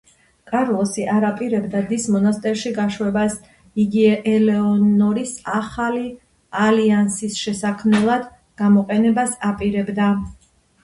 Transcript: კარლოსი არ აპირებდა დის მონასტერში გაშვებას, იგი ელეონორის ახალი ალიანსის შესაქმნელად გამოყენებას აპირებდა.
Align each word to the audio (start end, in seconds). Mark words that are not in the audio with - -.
კარლოსი 0.51 1.03
არ 1.15 1.25
აპირებდა 1.27 1.81
დის 1.89 2.05
მონასტერში 2.13 2.71
გაშვებას, 2.77 3.35
იგი 3.83 4.07
ელეონორის 4.31 5.35
ახალი 5.57 6.05
ალიანსის 6.65 7.37
შესაქმნელად 7.45 8.27
გამოყენებას 8.63 9.37
აპირებდა. 9.51 10.09